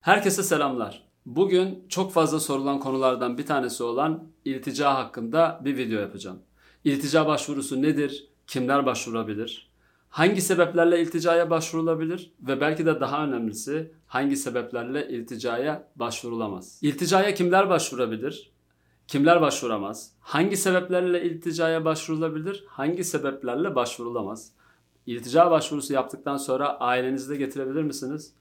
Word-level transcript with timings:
Herkese 0.00 0.42
selamlar. 0.42 1.02
Bugün 1.26 1.84
çok 1.88 2.12
fazla 2.12 2.40
sorulan 2.40 2.80
konulardan 2.80 3.38
bir 3.38 3.46
tanesi 3.46 3.82
olan 3.82 4.28
iltica 4.44 4.94
hakkında 4.94 5.60
bir 5.64 5.76
video 5.76 6.00
yapacağım. 6.00 6.38
İltica 6.84 7.26
başvurusu 7.26 7.82
nedir? 7.82 8.28
Kimler 8.46 8.86
başvurabilir? 8.86 9.70
Hangi 10.08 10.42
sebeplerle 10.42 11.02
ilticaya 11.02 11.50
başvurulabilir? 11.50 12.32
Ve 12.40 12.60
belki 12.60 12.86
de 12.86 13.00
daha 13.00 13.24
önemlisi 13.24 13.92
hangi 14.06 14.36
sebeplerle 14.36 15.08
ilticaya 15.08 15.88
başvurulamaz? 15.96 16.78
İlticaya 16.82 17.34
kimler 17.34 17.68
başvurabilir? 17.68 18.52
Kimler 19.08 19.40
başvuramaz? 19.40 20.12
Hangi 20.20 20.56
sebeplerle 20.56 21.22
ilticaya 21.24 21.84
başvurulabilir? 21.84 22.64
Hangi 22.68 23.04
sebeplerle 23.04 23.74
başvurulamaz? 23.74 24.52
İltica 25.06 25.50
başvurusu 25.50 25.92
yaptıktan 25.92 26.36
sonra 26.36 26.78
ailenizi 26.78 27.30
de 27.30 27.36
getirebilir 27.36 27.82
misiniz? 27.82 28.34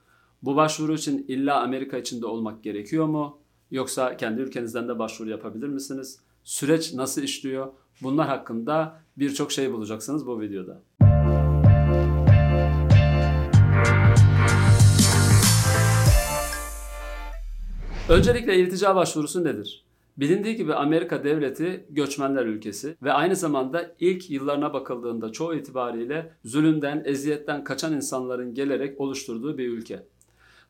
Bu 0.44 0.56
başvuru 0.56 0.94
için 0.94 1.26
illa 1.28 1.62
Amerika 1.62 1.98
içinde 1.98 2.26
olmak 2.26 2.64
gerekiyor 2.64 3.06
mu? 3.06 3.38
Yoksa 3.72 4.18
kendi 4.18 4.42
ülkenizden 4.42 4.88
de 4.88 5.00
başvuru 5.00 5.30
yapabilir 5.30 5.68
misiniz? 5.68 6.20
Süreç 6.44 6.94
nasıl 6.94 7.22
işliyor? 7.22 7.68
Bunlar 8.02 8.28
hakkında 8.28 9.02
birçok 9.18 9.52
şey 9.52 9.74
bulacaksınız 9.74 10.28
bu 10.28 10.42
videoda. 10.42 10.82
Öncelikle 18.10 18.60
iltica 18.60 18.96
başvurusu 18.96 19.44
nedir? 19.44 19.86
Bilindiği 20.18 20.56
gibi 20.56 20.74
Amerika 20.74 21.24
devleti 21.24 21.86
göçmenler 21.90 22.46
ülkesi 22.46 22.96
ve 23.04 23.14
aynı 23.14 23.36
zamanda 23.36 23.96
ilk 24.00 24.30
yıllarına 24.30 24.74
bakıldığında 24.74 25.32
çoğu 25.32 25.56
itibariyle 25.56 26.34
zulümden, 26.46 27.04
eziyetten 27.06 27.64
kaçan 27.64 27.94
insanların 27.94 28.54
gelerek 28.54 29.02
oluşturduğu 29.02 29.58
bir 29.58 29.68
ülke. 29.68 30.04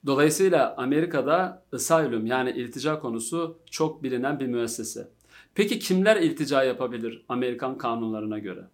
Dolayısıyla 0.05 0.75
Amerika'da 0.77 1.63
asylum 1.73 2.25
yani 2.25 2.51
iltica 2.51 2.99
konusu 2.99 3.59
çok 3.71 4.03
bilinen 4.03 4.39
bir 4.39 4.47
müessese. 4.47 5.11
Peki 5.55 5.79
kimler 5.79 6.21
iltica 6.21 6.63
yapabilir 6.63 7.25
Amerikan 7.29 7.77
kanunlarına 7.77 8.39
göre? 8.39 8.67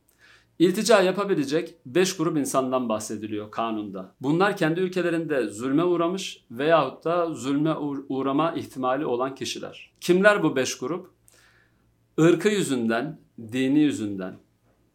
İltica 0.59 1.01
yapabilecek 1.01 1.75
5 1.85 2.17
grup 2.17 2.37
insandan 2.37 2.89
bahsediliyor 2.89 3.51
kanunda. 3.51 4.15
Bunlar 4.21 4.57
kendi 4.57 4.79
ülkelerinde 4.79 5.47
zulme 5.47 5.83
uğramış 5.83 6.45
veyahut 6.51 7.05
da 7.05 7.33
zulme 7.33 7.75
uğrama 8.09 8.51
ihtimali 8.51 9.05
olan 9.05 9.35
kişiler. 9.35 9.91
Kimler 10.01 10.43
bu 10.43 10.55
5 10.55 10.77
grup? 10.77 11.09
Irkı 12.17 12.49
yüzünden, 12.49 13.19
dini 13.51 13.79
yüzünden, 13.79 14.35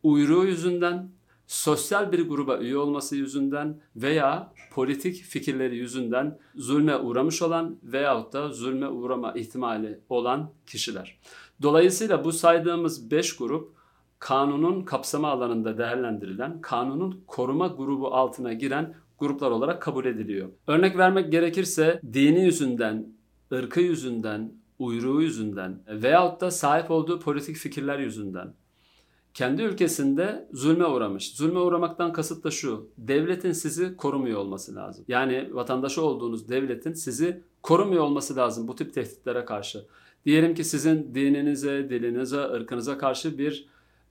uyruğu 0.03 0.45
yüzünden, 0.45 1.11
sosyal 1.51 2.13
bir 2.13 2.29
gruba 2.29 2.59
üye 2.59 2.77
olması 2.77 3.17
yüzünden 3.17 3.81
veya 3.97 4.53
politik 4.75 5.17
fikirleri 5.17 5.77
yüzünden 5.77 6.39
zulme 6.55 6.97
uğramış 6.97 7.43
olan 7.43 7.77
veyahut 7.83 8.33
da 8.33 8.49
zulme 8.49 8.89
uğrama 8.89 9.33
ihtimali 9.33 10.01
olan 10.09 10.53
kişiler. 10.67 11.19
Dolayısıyla 11.63 12.25
bu 12.25 12.33
saydığımız 12.33 13.11
5 13.11 13.37
grup 13.37 13.75
kanunun 14.19 14.85
kapsama 14.85 15.29
alanında 15.29 15.79
değerlendirilen, 15.79 16.61
kanunun 16.61 17.25
koruma 17.27 17.67
grubu 17.67 18.15
altına 18.15 18.53
giren 18.53 18.95
gruplar 19.19 19.51
olarak 19.51 19.83
kabul 19.83 20.05
ediliyor. 20.05 20.49
Örnek 20.67 20.99
vermek 20.99 21.33
gerekirse 21.33 22.01
dini 22.13 22.45
yüzünden, 22.45 23.07
ırkı 23.53 23.81
yüzünden, 23.81 24.53
uyruğu 24.79 25.23
yüzünden 25.23 25.83
veyahut 25.89 26.41
da 26.41 26.51
sahip 26.51 26.91
olduğu 26.91 27.21
politik 27.21 27.57
fikirler 27.57 27.99
yüzünden 27.99 28.55
kendi 29.35 29.63
ülkesinde 29.63 30.49
zulme 30.53 30.87
uğramış. 30.87 31.37
Zulme 31.37 31.59
uğramaktan 31.59 32.13
kasıt 32.13 32.45
da 32.45 32.51
şu. 32.51 32.89
Devletin 32.99 33.53
sizi 33.53 33.97
korumuyor 33.97 34.41
olması 34.41 34.75
lazım. 34.75 35.05
Yani 35.09 35.49
vatandaşı 35.55 36.03
olduğunuz 36.03 36.49
devletin 36.49 36.93
sizi 36.93 37.43
korumuyor 37.63 38.05
olması 38.05 38.37
lazım 38.37 38.69
bu 38.69 38.75
tip 38.75 38.95
tehditlere 38.95 39.45
karşı. 39.45 39.87
Diyelim 40.25 40.55
ki 40.55 40.65
sizin 40.65 41.15
dininize, 41.15 41.91
dilinize, 41.91 42.41
ırkınıza 42.41 42.99
karşı 42.99 43.39
bir 43.39 43.69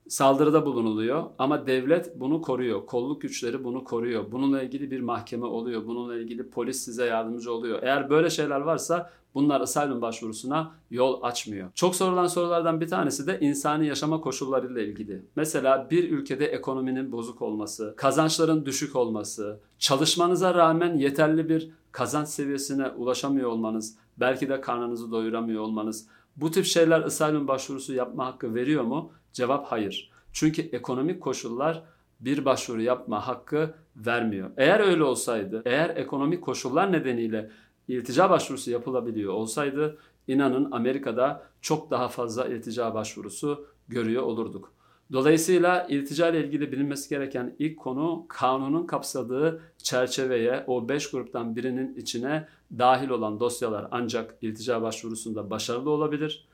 saldırıda 0.10 0.66
bulunuluyor 0.66 1.24
ama 1.38 1.68
devlet 1.68 2.20
bunu 2.20 2.42
koruyor. 2.42 2.86
Kolluk 2.86 3.22
güçleri 3.22 3.64
bunu 3.64 3.84
koruyor. 3.84 4.32
Bununla 4.32 4.62
ilgili 4.62 4.92
bir 4.92 5.00
mahkeme 5.00 5.46
oluyor. 5.46 5.88
Bununla 5.88 6.16
ilgili 6.16 6.50
polis 6.50 6.86
size 6.86 7.06
yardımcı 7.06 7.54
oluyor. 7.54 7.84
Eğer 7.84 8.10
böyle 8.10 8.30
şeyler 8.30 8.62
varsa 8.62 9.10
bunlar 9.36 9.62
asylum 9.62 10.02
başvurusuna 10.02 10.72
yol 10.92 11.24
açmıyor. 11.24 11.70
Çok 11.76 11.96
sorulan 11.96 12.28
sorulardan 12.28 12.82
bir 12.82 12.88
tanesi 12.88 13.28
de 13.28 13.40
insani 13.40 13.88
yaşama 13.88 14.22
koşullarıyla 14.22 14.82
ilgili. 14.82 15.26
Mesela 15.36 15.88
bir 15.92 16.12
ülkede 16.12 16.46
ekonominin 16.46 17.12
bozuk 17.12 17.42
olması, 17.42 17.94
kazançların 17.98 18.66
düşük 18.66 18.96
olması, 18.96 19.60
çalışmanıza 19.80 20.54
rağmen 20.54 20.98
yeterli 20.98 21.50
bir 21.50 21.72
kazanç 21.92 22.28
seviyesine 22.28 22.90
ulaşamıyor 22.90 23.50
olmanız, 23.50 23.96
belki 24.18 24.50
de 24.50 24.62
karnınızı 24.62 25.12
doyuramıyor 25.12 25.62
olmanız. 25.62 26.08
Bu 26.36 26.52
tip 26.52 26.66
şeyler 26.66 27.02
asylum 27.02 27.48
başvurusu 27.48 27.94
yapma 27.94 28.26
hakkı 28.26 28.56
veriyor 28.56 28.84
mu? 28.84 29.12
Cevap 29.34 29.66
hayır. 29.66 30.12
Çünkü 30.34 30.62
ekonomik 30.62 31.22
koşullar 31.22 31.84
bir 32.20 32.46
başvuru 32.46 32.82
yapma 32.82 33.28
hakkı 33.28 33.74
vermiyor. 33.96 34.52
Eğer 34.58 34.80
öyle 34.80 35.04
olsaydı, 35.04 35.62
eğer 35.66 35.90
ekonomik 35.90 36.42
koşullar 36.42 36.92
nedeniyle 36.92 37.52
iltica 37.88 38.30
başvurusu 38.30 38.72
yapılabiliyor 38.72 39.34
olsaydı 39.34 39.98
inanın 40.28 40.72
Amerika'da 40.72 41.44
çok 41.62 41.92
daha 41.92 42.08
fazla 42.08 42.46
iltica 42.46 42.94
başvurusu 42.94 43.68
görüyor 43.88 44.24
olurduk. 44.24 44.74
Dolayısıyla 45.12 45.88
iltica 45.90 46.30
ile 46.30 46.46
ilgili 46.46 46.72
bilinmesi 46.72 47.10
gereken 47.10 47.56
ilk 47.60 47.80
konu 47.80 48.26
kanunun 48.30 48.88
kapsadığı 48.88 49.62
çerçeveye 49.78 50.64
o 50.68 50.90
5 50.90 51.12
gruptan 51.12 51.56
birinin 51.56 51.96
içine 51.96 52.48
dahil 52.78 53.10
olan 53.10 53.40
dosyalar 53.40 53.88
ancak 53.92 54.36
iltica 54.42 54.82
başvurusunda 54.82 55.50
başarılı 55.50 55.90
olabilir. 55.90 56.48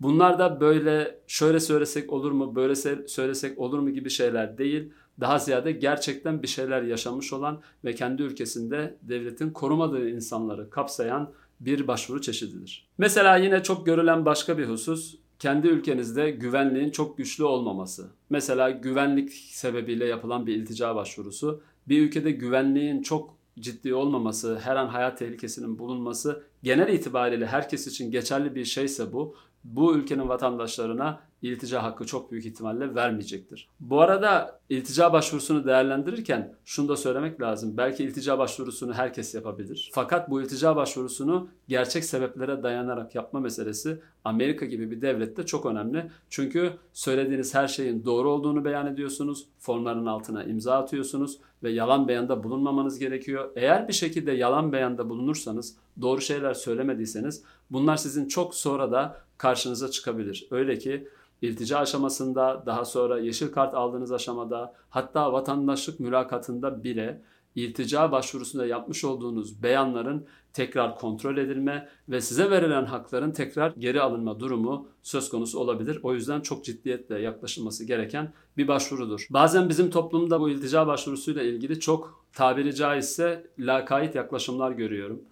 Bunlar 0.00 0.38
da 0.38 0.60
böyle 0.60 1.18
şöyle 1.26 1.60
söylesek 1.60 2.12
olur 2.12 2.32
mu, 2.32 2.54
böyle 2.54 2.74
söylesek 3.08 3.58
olur 3.58 3.78
mu 3.78 3.90
gibi 3.90 4.10
şeyler 4.10 4.58
değil. 4.58 4.92
Daha 5.20 5.38
ziyade 5.38 5.72
gerçekten 5.72 6.42
bir 6.42 6.48
şeyler 6.48 6.82
yaşamış 6.82 7.32
olan 7.32 7.60
ve 7.84 7.94
kendi 7.94 8.22
ülkesinde 8.22 8.96
devletin 9.02 9.50
korumadığı 9.50 10.10
insanları 10.10 10.70
kapsayan 10.70 11.32
bir 11.60 11.88
başvuru 11.88 12.20
çeşididir. 12.20 12.88
Mesela 12.98 13.36
yine 13.36 13.62
çok 13.62 13.86
görülen 13.86 14.24
başka 14.24 14.58
bir 14.58 14.68
husus 14.68 15.14
kendi 15.38 15.68
ülkenizde 15.68 16.30
güvenliğin 16.30 16.90
çok 16.90 17.18
güçlü 17.18 17.44
olmaması. 17.44 18.10
Mesela 18.30 18.70
güvenlik 18.70 19.32
sebebiyle 19.32 20.06
yapılan 20.06 20.46
bir 20.46 20.56
iltica 20.56 20.94
başvurusu. 20.94 21.62
Bir 21.88 22.00
ülkede 22.02 22.30
güvenliğin 22.30 23.02
çok 23.02 23.36
ciddi 23.60 23.94
olmaması, 23.94 24.58
her 24.58 24.76
an 24.76 24.86
hayat 24.86 25.18
tehlikesinin 25.18 25.78
bulunması 25.78 26.42
genel 26.62 26.88
itibariyle 26.88 27.46
herkes 27.46 27.86
için 27.86 28.10
geçerli 28.10 28.54
bir 28.54 28.64
şeyse 28.64 29.12
bu 29.12 29.36
bu 29.74 29.96
ülkenin 29.96 30.28
vatandaşlarına 30.28 31.20
iltica 31.42 31.82
hakkı 31.82 32.06
çok 32.06 32.32
büyük 32.32 32.46
ihtimalle 32.46 32.94
vermeyecektir. 32.94 33.68
Bu 33.80 34.00
arada 34.00 34.60
iltica 34.68 35.12
başvurusunu 35.12 35.66
değerlendirirken 35.66 36.54
şunu 36.64 36.88
da 36.88 36.96
söylemek 36.96 37.40
lazım. 37.40 37.76
Belki 37.76 38.04
iltica 38.04 38.38
başvurusunu 38.38 38.94
herkes 38.94 39.34
yapabilir. 39.34 39.90
Fakat 39.94 40.30
bu 40.30 40.42
iltica 40.42 40.76
başvurusunu 40.76 41.48
gerçek 41.68 42.04
sebeplere 42.04 42.62
dayanarak 42.62 43.14
yapma 43.14 43.40
meselesi 43.40 44.00
Amerika 44.24 44.66
gibi 44.66 44.90
bir 44.90 45.00
devlette 45.02 45.46
çok 45.46 45.66
önemli. 45.66 46.10
Çünkü 46.30 46.72
söylediğiniz 46.92 47.54
her 47.54 47.68
şeyin 47.68 48.04
doğru 48.04 48.30
olduğunu 48.30 48.64
beyan 48.64 48.86
ediyorsunuz. 48.86 49.46
Formların 49.58 50.06
altına 50.06 50.44
imza 50.44 50.78
atıyorsunuz 50.78 51.38
ve 51.62 51.70
yalan 51.70 52.08
beyanda 52.08 52.44
bulunmamanız 52.44 52.98
gerekiyor. 52.98 53.50
Eğer 53.56 53.88
bir 53.88 53.92
şekilde 53.92 54.32
yalan 54.32 54.72
beyanda 54.72 55.08
bulunursanız, 55.08 55.76
doğru 56.00 56.20
şeyler 56.20 56.54
söylemediyseniz 56.54 57.42
bunlar 57.70 57.96
sizin 57.96 58.28
çok 58.28 58.54
sonra 58.54 58.92
da 58.92 59.25
karşınıza 59.38 59.90
çıkabilir. 59.90 60.48
Öyle 60.50 60.78
ki 60.78 61.08
iltica 61.42 61.78
aşamasında, 61.78 62.62
daha 62.66 62.84
sonra 62.84 63.18
yeşil 63.18 63.52
kart 63.52 63.74
aldığınız 63.74 64.12
aşamada, 64.12 64.74
hatta 64.90 65.32
vatandaşlık 65.32 66.00
mülakatında 66.00 66.84
bile 66.84 67.22
iltica 67.54 68.12
başvurusunda 68.12 68.66
yapmış 68.66 69.04
olduğunuz 69.04 69.62
beyanların 69.62 70.26
tekrar 70.52 70.98
kontrol 70.98 71.36
edilme 71.36 71.88
ve 72.08 72.20
size 72.20 72.50
verilen 72.50 72.84
hakların 72.84 73.30
tekrar 73.30 73.72
geri 73.78 74.00
alınma 74.00 74.40
durumu 74.40 74.88
söz 75.02 75.28
konusu 75.28 75.58
olabilir. 75.58 76.00
O 76.02 76.14
yüzden 76.14 76.40
çok 76.40 76.64
ciddiyetle 76.64 77.20
yaklaşılması 77.20 77.84
gereken 77.84 78.32
bir 78.56 78.68
başvurudur. 78.68 79.26
Bazen 79.30 79.68
bizim 79.68 79.90
toplumda 79.90 80.40
bu 80.40 80.50
iltica 80.50 80.86
başvurusuyla 80.86 81.42
ilgili 81.42 81.80
çok 81.80 82.24
tabiri 82.32 82.74
caizse 82.74 83.46
lakayt 83.58 84.14
yaklaşımlar 84.14 84.70
görüyorum. 84.70 85.22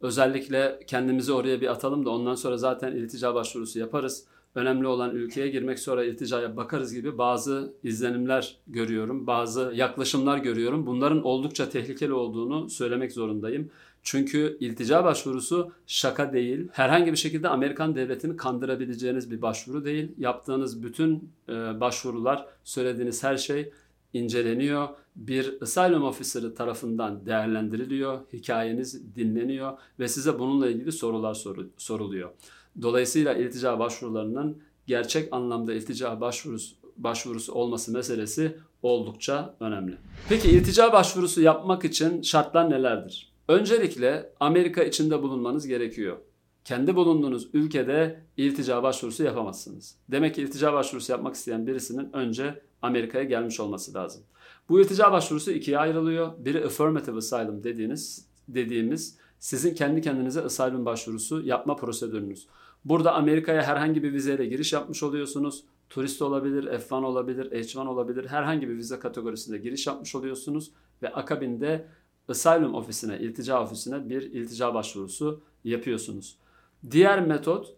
Özellikle 0.00 0.80
kendimizi 0.86 1.32
oraya 1.32 1.60
bir 1.60 1.68
atalım 1.68 2.04
da 2.06 2.10
ondan 2.10 2.34
sonra 2.34 2.56
zaten 2.56 2.92
iltica 2.92 3.34
başvurusu 3.34 3.78
yaparız. 3.78 4.24
Önemli 4.54 4.86
olan 4.86 5.14
ülkeye 5.14 5.48
girmek 5.48 5.78
sonra 5.78 6.04
ilticaya 6.04 6.56
bakarız 6.56 6.94
gibi 6.94 7.18
bazı 7.18 7.72
izlenimler 7.82 8.56
görüyorum, 8.66 9.26
bazı 9.26 9.72
yaklaşımlar 9.74 10.38
görüyorum. 10.38 10.86
Bunların 10.86 11.22
oldukça 11.22 11.68
tehlikeli 11.68 12.12
olduğunu 12.12 12.70
söylemek 12.70 13.12
zorundayım. 13.12 13.70
Çünkü 14.02 14.56
iltica 14.60 15.04
başvurusu 15.04 15.72
şaka 15.86 16.32
değil. 16.32 16.68
Herhangi 16.72 17.12
bir 17.12 17.16
şekilde 17.16 17.48
Amerikan 17.48 17.94
devletini 17.94 18.36
kandırabileceğiniz 18.36 19.30
bir 19.30 19.42
başvuru 19.42 19.84
değil. 19.84 20.12
Yaptığınız 20.18 20.82
bütün 20.82 21.30
e, 21.48 21.52
başvurular, 21.80 22.46
söylediğiniz 22.64 23.24
her 23.24 23.36
şey 23.36 23.72
inceleniyor. 24.12 24.88
Bir 25.20 25.62
asylum 25.62 26.02
officer'ı 26.02 26.54
tarafından 26.54 27.26
değerlendiriliyor, 27.26 28.20
hikayeniz 28.32 29.16
dinleniyor 29.16 29.78
ve 29.98 30.08
size 30.08 30.38
bununla 30.38 30.70
ilgili 30.70 30.92
sorular 30.92 31.34
soru, 31.34 31.70
soruluyor. 31.76 32.30
Dolayısıyla 32.82 33.34
iltica 33.34 33.78
başvurularının 33.78 34.62
gerçek 34.86 35.32
anlamda 35.32 35.74
iltica 35.74 36.20
başvurusu, 36.20 36.76
başvurusu 36.96 37.52
olması 37.52 37.92
meselesi 37.92 38.56
oldukça 38.82 39.56
önemli. 39.60 39.96
Peki 40.28 40.48
iltica 40.48 40.92
başvurusu 40.92 41.40
yapmak 41.40 41.84
için 41.84 42.22
şartlar 42.22 42.70
nelerdir? 42.70 43.32
Öncelikle 43.48 44.32
Amerika 44.40 44.82
içinde 44.82 45.22
bulunmanız 45.22 45.66
gerekiyor. 45.66 46.16
Kendi 46.64 46.96
bulunduğunuz 46.96 47.48
ülkede 47.52 48.22
iltica 48.36 48.82
başvurusu 48.82 49.22
yapamazsınız. 49.24 49.96
Demek 50.08 50.34
ki 50.34 50.42
iltica 50.42 50.72
başvurusu 50.72 51.12
yapmak 51.12 51.34
isteyen 51.34 51.66
birisinin 51.66 52.12
önce 52.12 52.62
Amerika'ya 52.82 53.24
gelmiş 53.24 53.60
olması 53.60 53.94
lazım. 53.94 54.22
Bu 54.70 54.80
iltica 54.80 55.12
başvurusu 55.12 55.50
ikiye 55.50 55.78
ayrılıyor. 55.78 56.32
Biri 56.38 56.64
affirmative 56.64 57.16
asylum 57.16 57.64
dediğiniz 57.64 58.28
dediğimiz 58.48 59.16
sizin 59.38 59.74
kendi 59.74 60.00
kendinize 60.02 60.42
asylum 60.42 60.84
başvurusu 60.84 61.42
yapma 61.42 61.76
prosedürünüz. 61.76 62.46
Burada 62.84 63.14
Amerika'ya 63.14 63.62
herhangi 63.62 64.02
bir 64.02 64.12
vizeyle 64.12 64.46
giriş 64.46 64.72
yapmış 64.72 65.02
oluyorsunuz. 65.02 65.64
Turist 65.88 66.22
olabilir, 66.22 66.64
F1 66.64 67.04
olabilir, 67.04 67.52
H1 67.52 67.88
olabilir. 67.88 68.26
Herhangi 68.26 68.68
bir 68.68 68.76
vize 68.76 68.98
kategorisinde 68.98 69.58
giriş 69.58 69.86
yapmış 69.86 70.14
oluyorsunuz 70.14 70.70
ve 71.02 71.12
akabinde 71.12 71.86
asylum 72.28 72.74
ofisine, 72.74 73.18
iltica 73.18 73.62
ofisine 73.62 74.08
bir 74.08 74.22
iltica 74.22 74.74
başvurusu 74.74 75.40
yapıyorsunuz. 75.64 76.36
Diğer 76.90 77.26
metot 77.26 77.74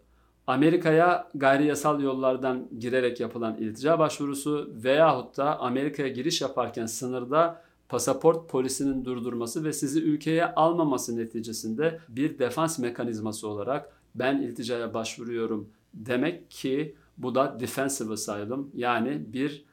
Amerika'ya 0.47 1.29
gayri 1.35 1.65
yasal 1.65 2.01
yollardan 2.01 2.67
girerek 2.79 3.19
yapılan 3.19 3.57
iltica 3.57 3.99
başvurusu 3.99 4.71
veyahut 4.83 5.37
da 5.37 5.59
Amerika'ya 5.59 6.07
giriş 6.07 6.41
yaparken 6.41 6.85
sınırda 6.85 7.61
pasaport 7.89 8.49
polisinin 8.49 9.05
durdurması 9.05 9.63
ve 9.63 9.73
sizi 9.73 10.01
ülkeye 10.03 10.45
almaması 10.45 11.17
neticesinde 11.17 11.99
bir 12.09 12.39
defans 12.39 12.79
mekanizması 12.79 13.47
olarak 13.47 13.97
ben 14.15 14.41
ilticaya 14.41 14.93
başvuruyorum 14.93 15.69
demek 15.93 16.51
ki 16.51 16.95
bu 17.17 17.35
da 17.35 17.59
defensive 17.59 18.13
asylum 18.13 18.71
yani 18.73 19.33
bir 19.33 19.65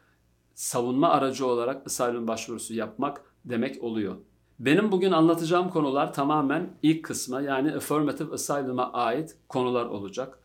savunma 0.54 1.08
aracı 1.08 1.46
olarak 1.46 1.86
asylum 1.86 2.28
başvurusu 2.28 2.74
yapmak 2.74 3.22
demek 3.44 3.82
oluyor. 3.84 4.16
Benim 4.58 4.92
bugün 4.92 5.12
anlatacağım 5.12 5.70
konular 5.70 6.14
tamamen 6.14 6.70
ilk 6.82 7.04
kısma 7.04 7.40
yani 7.40 7.74
affirmative 7.74 8.34
asylum'a 8.34 8.92
ait 8.92 9.36
konular 9.48 9.86
olacak. 9.86 10.38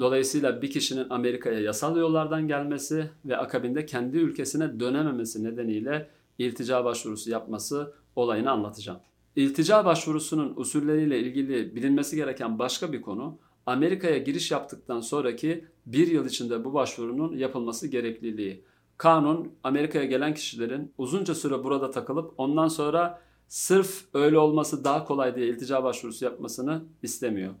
Dolayısıyla 0.00 0.62
bir 0.62 0.70
kişinin 0.70 1.06
Amerika'ya 1.10 1.60
yasal 1.60 1.96
yollardan 1.96 2.48
gelmesi 2.48 3.10
ve 3.24 3.36
akabinde 3.36 3.86
kendi 3.86 4.16
ülkesine 4.16 4.80
dönememesi 4.80 5.44
nedeniyle 5.44 6.10
iltica 6.38 6.84
başvurusu 6.84 7.30
yapması 7.30 7.94
olayını 8.16 8.50
anlatacağım. 8.50 8.98
İltica 9.36 9.84
başvurusunun 9.84 10.52
usulleriyle 10.56 11.20
ilgili 11.20 11.76
bilinmesi 11.76 12.16
gereken 12.16 12.58
başka 12.58 12.92
bir 12.92 13.02
konu 13.02 13.38
Amerika'ya 13.66 14.18
giriş 14.18 14.50
yaptıktan 14.50 15.00
sonraki 15.00 15.64
bir 15.86 16.06
yıl 16.06 16.26
içinde 16.26 16.64
bu 16.64 16.74
başvurunun 16.74 17.36
yapılması 17.36 17.88
gerekliliği. 17.88 18.64
Kanun 18.98 19.52
Amerika'ya 19.64 20.04
gelen 20.04 20.34
kişilerin 20.34 20.92
uzunca 20.98 21.34
süre 21.34 21.64
burada 21.64 21.90
takılıp 21.90 22.34
ondan 22.38 22.68
sonra 22.68 23.22
sırf 23.48 24.04
öyle 24.14 24.38
olması 24.38 24.84
daha 24.84 25.04
kolay 25.04 25.36
diye 25.36 25.46
iltica 25.46 25.84
başvurusu 25.84 26.24
yapmasını 26.24 26.82
istemiyor. 27.02 27.54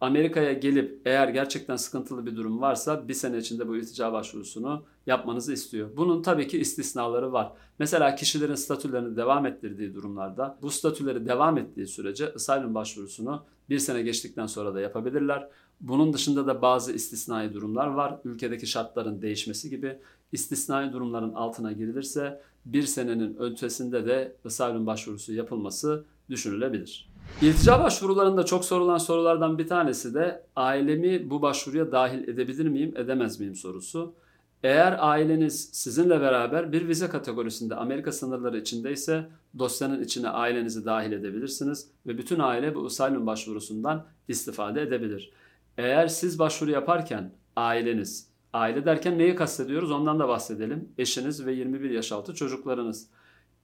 Amerika'ya 0.00 0.52
gelip 0.52 1.00
eğer 1.04 1.28
gerçekten 1.28 1.76
sıkıntılı 1.76 2.26
bir 2.26 2.36
durum 2.36 2.60
varsa 2.60 3.08
bir 3.08 3.14
sene 3.14 3.38
içinde 3.38 3.68
bu 3.68 3.76
iltica 3.76 4.12
başvurusunu 4.12 4.84
yapmanızı 5.06 5.52
istiyor. 5.52 5.90
Bunun 5.96 6.22
tabii 6.22 6.48
ki 6.48 6.58
istisnaları 6.58 7.32
var. 7.32 7.52
Mesela 7.78 8.14
kişilerin 8.14 8.54
statülerini 8.54 9.16
devam 9.16 9.46
ettirdiği 9.46 9.94
durumlarda 9.94 10.58
bu 10.62 10.70
statüleri 10.70 11.26
devam 11.26 11.58
ettiği 11.58 11.86
sürece 11.86 12.34
asylum 12.34 12.74
başvurusunu 12.74 13.44
bir 13.68 13.78
sene 13.78 14.02
geçtikten 14.02 14.46
sonra 14.46 14.74
da 14.74 14.80
yapabilirler. 14.80 15.48
Bunun 15.80 16.12
dışında 16.12 16.46
da 16.46 16.62
bazı 16.62 16.92
istisnai 16.92 17.54
durumlar 17.54 17.86
var. 17.86 18.20
Ülkedeki 18.24 18.66
şartların 18.66 19.22
değişmesi 19.22 19.70
gibi 19.70 19.98
istisnai 20.32 20.92
durumların 20.92 21.32
altına 21.32 21.72
girilirse 21.72 22.42
bir 22.64 22.82
senenin 22.82 23.36
ötesinde 23.38 24.06
de 24.06 24.36
asylum 24.44 24.86
başvurusu 24.86 25.32
yapılması 25.32 26.04
düşünülebilir. 26.30 27.08
İltica 27.42 27.80
başvurularında 27.84 28.44
çok 28.44 28.64
sorulan 28.64 28.98
sorulardan 28.98 29.58
bir 29.58 29.66
tanesi 29.66 30.14
de 30.14 30.46
ailemi 30.56 31.30
bu 31.30 31.42
başvuruya 31.42 31.92
dahil 31.92 32.28
edebilir 32.28 32.68
miyim, 32.68 32.94
edemez 32.96 33.40
miyim 33.40 33.54
sorusu. 33.54 34.14
Eğer 34.62 34.96
aileniz 34.98 35.70
sizinle 35.72 36.20
beraber 36.20 36.72
bir 36.72 36.88
vize 36.88 37.08
kategorisinde 37.08 37.74
Amerika 37.74 38.12
sınırları 38.12 38.58
içindeyse 38.58 39.28
dosyanın 39.58 40.02
içine 40.02 40.28
ailenizi 40.28 40.84
dahil 40.84 41.12
edebilirsiniz 41.12 41.90
ve 42.06 42.18
bütün 42.18 42.38
aile 42.38 42.74
bu 42.74 42.86
asylum 42.86 43.26
başvurusundan 43.26 44.06
istifade 44.28 44.82
edebilir. 44.82 45.32
Eğer 45.76 46.06
siz 46.06 46.38
başvuru 46.38 46.70
yaparken 46.70 47.32
aileniz, 47.56 48.28
aile 48.52 48.84
derken 48.84 49.18
neyi 49.18 49.34
kastediyoruz 49.34 49.90
ondan 49.90 50.18
da 50.18 50.28
bahsedelim. 50.28 50.88
Eşiniz 50.98 51.46
ve 51.46 51.52
21 51.52 51.90
yaş 51.90 52.12
altı 52.12 52.34
çocuklarınız. 52.34 53.10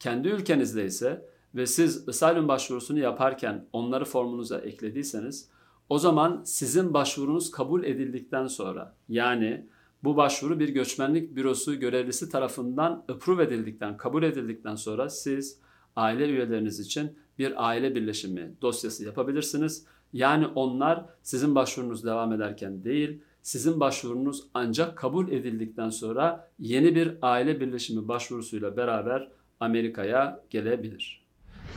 Kendi 0.00 0.28
ülkenizde 0.28 0.84
ise 0.84 1.33
ve 1.54 1.66
siz 1.66 2.08
asylum 2.08 2.48
başvurusunu 2.48 2.98
yaparken 2.98 3.66
onları 3.72 4.04
formunuza 4.04 4.58
eklediyseniz 4.58 5.48
o 5.88 5.98
zaman 5.98 6.42
sizin 6.44 6.94
başvurunuz 6.94 7.50
kabul 7.50 7.84
edildikten 7.84 8.46
sonra 8.46 8.96
yani 9.08 9.66
bu 10.04 10.16
başvuru 10.16 10.60
bir 10.60 10.68
göçmenlik 10.68 11.36
bürosu 11.36 11.80
görevlisi 11.80 12.30
tarafından 12.30 13.04
approve 13.08 13.44
edildikten, 13.44 13.96
kabul 13.96 14.22
edildikten 14.22 14.74
sonra 14.74 15.08
siz 15.08 15.60
aile 15.96 16.28
üyeleriniz 16.28 16.80
için 16.80 17.18
bir 17.38 17.68
aile 17.68 17.94
birleşimi 17.94 18.54
dosyası 18.62 19.04
yapabilirsiniz. 19.04 19.86
Yani 20.12 20.46
onlar 20.46 21.04
sizin 21.22 21.54
başvurunuz 21.54 22.04
devam 22.04 22.32
ederken 22.32 22.84
değil, 22.84 23.20
sizin 23.42 23.80
başvurunuz 23.80 24.44
ancak 24.54 24.98
kabul 24.98 25.28
edildikten 25.28 25.90
sonra 25.90 26.50
yeni 26.58 26.94
bir 26.94 27.18
aile 27.22 27.60
birleşimi 27.60 28.08
başvurusuyla 28.08 28.76
beraber 28.76 29.28
Amerika'ya 29.60 30.44
gelebilir. 30.50 31.23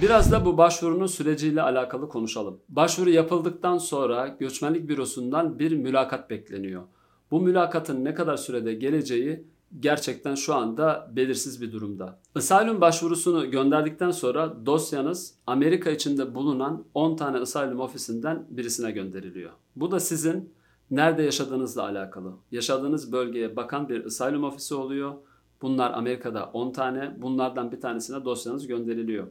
Biraz 0.01 0.31
da 0.31 0.45
bu 0.45 0.57
başvurunun 0.57 1.05
süreciyle 1.05 1.61
alakalı 1.61 2.09
konuşalım. 2.09 2.59
Başvuru 2.69 3.09
yapıldıktan 3.09 3.77
sonra 3.77 4.27
göçmenlik 4.27 4.89
bürosundan 4.89 5.59
bir 5.59 5.71
mülakat 5.71 6.29
bekleniyor. 6.29 6.83
Bu 7.31 7.41
mülakatın 7.41 8.05
ne 8.05 8.13
kadar 8.13 8.37
sürede 8.37 8.73
geleceği 8.73 9.43
gerçekten 9.79 10.35
şu 10.35 10.55
anda 10.55 11.11
belirsiz 11.15 11.61
bir 11.61 11.71
durumda. 11.71 12.19
Asylum 12.35 12.81
başvurusunu 12.81 13.51
gönderdikten 13.51 14.11
sonra 14.11 14.65
dosyanız 14.65 15.35
Amerika 15.47 15.89
içinde 15.89 16.35
bulunan 16.35 16.85
10 16.93 17.15
tane 17.15 17.37
asylum 17.37 17.79
ofisinden 17.79 18.45
birisine 18.49 18.91
gönderiliyor. 18.91 19.51
Bu 19.75 19.91
da 19.91 19.99
sizin 19.99 20.53
nerede 20.91 21.23
yaşadığınızla 21.23 21.83
alakalı. 21.83 22.33
Yaşadığınız 22.51 23.11
bölgeye 23.11 23.55
bakan 23.55 23.89
bir 23.89 24.05
asylum 24.05 24.43
ofisi 24.43 24.75
oluyor. 24.75 25.13
Bunlar 25.61 25.91
Amerika'da 25.91 26.45
10 26.45 26.71
tane. 26.71 27.15
Bunlardan 27.21 27.71
bir 27.71 27.81
tanesine 27.81 28.25
dosyanız 28.25 28.67
gönderiliyor. 28.67 29.27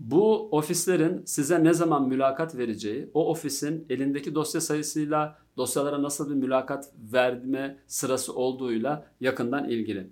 Bu 0.00 0.48
ofislerin 0.50 1.22
size 1.24 1.64
ne 1.64 1.74
zaman 1.74 2.08
mülakat 2.08 2.56
vereceği, 2.56 3.10
o 3.14 3.30
ofisin 3.30 3.86
elindeki 3.90 4.34
dosya 4.34 4.60
sayısıyla 4.60 5.38
dosyalara 5.56 6.02
nasıl 6.02 6.30
bir 6.30 6.34
mülakat 6.34 6.92
verme 7.12 7.78
sırası 7.86 8.34
olduğuyla 8.34 9.06
yakından 9.20 9.68
ilgili. 9.68 10.10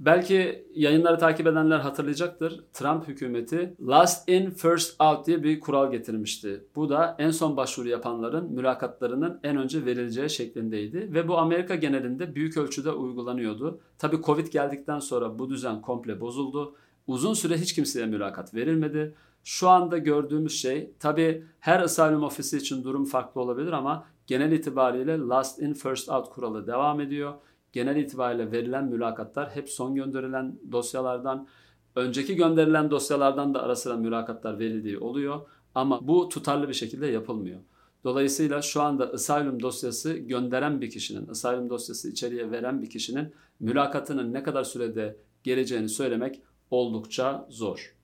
Belki 0.00 0.66
yayınları 0.74 1.18
takip 1.18 1.46
edenler 1.46 1.78
hatırlayacaktır. 1.78 2.64
Trump 2.72 3.08
hükümeti 3.08 3.74
last 3.80 4.28
in 4.28 4.50
first 4.50 5.00
out 5.00 5.26
diye 5.26 5.42
bir 5.42 5.60
kural 5.60 5.90
getirmişti. 5.90 6.64
Bu 6.76 6.88
da 6.88 7.16
en 7.18 7.30
son 7.30 7.56
başvuru 7.56 7.88
yapanların 7.88 8.52
mülakatlarının 8.52 9.40
en 9.42 9.56
önce 9.56 9.86
verileceği 9.86 10.30
şeklindeydi 10.30 11.14
ve 11.14 11.28
bu 11.28 11.38
Amerika 11.38 11.74
genelinde 11.74 12.34
büyük 12.34 12.56
ölçüde 12.56 12.90
uygulanıyordu. 12.90 13.80
Tabii 13.98 14.22
Covid 14.22 14.46
geldikten 14.46 14.98
sonra 14.98 15.38
bu 15.38 15.50
düzen 15.50 15.80
komple 15.82 16.20
bozuldu 16.20 16.74
Uzun 17.08 17.34
süre 17.34 17.58
hiç 17.58 17.74
kimseye 17.74 18.06
mülakat 18.06 18.54
verilmedi. 18.54 19.14
Şu 19.44 19.68
anda 19.68 19.98
gördüğümüz 19.98 20.60
şey 20.60 20.92
tabi 21.00 21.44
her 21.60 21.80
asylum 21.80 22.22
ofisi 22.22 22.56
için 22.56 22.84
durum 22.84 23.04
farklı 23.04 23.40
olabilir 23.40 23.72
ama 23.72 24.06
genel 24.26 24.52
itibariyle 24.52 25.18
last 25.18 25.62
in 25.62 25.74
first 25.74 26.08
out 26.08 26.30
kuralı 26.30 26.66
devam 26.66 27.00
ediyor. 27.00 27.34
Genel 27.72 27.96
itibariyle 27.96 28.52
verilen 28.52 28.84
mülakatlar 28.84 29.50
hep 29.50 29.70
son 29.70 29.94
gönderilen 29.94 30.58
dosyalardan, 30.72 31.48
önceki 31.96 32.36
gönderilen 32.36 32.90
dosyalardan 32.90 33.54
da 33.54 33.62
ara 33.62 33.76
sıra 33.76 33.96
mülakatlar 33.96 34.58
verildiği 34.58 34.98
oluyor. 34.98 35.40
Ama 35.74 36.08
bu 36.08 36.28
tutarlı 36.28 36.68
bir 36.68 36.74
şekilde 36.74 37.06
yapılmıyor. 37.06 37.60
Dolayısıyla 38.04 38.62
şu 38.62 38.82
anda 38.82 39.12
asylum 39.12 39.62
dosyası 39.62 40.12
gönderen 40.12 40.80
bir 40.80 40.90
kişinin, 40.90 41.28
asylum 41.28 41.70
dosyası 41.70 42.10
içeriye 42.10 42.50
veren 42.50 42.82
bir 42.82 42.90
kişinin 42.90 43.34
mülakatının 43.60 44.32
ne 44.32 44.42
kadar 44.42 44.64
sürede 44.64 45.16
geleceğini 45.44 45.88
söylemek 45.88 46.42
oldukça 46.70 47.46
zor. 47.50 47.94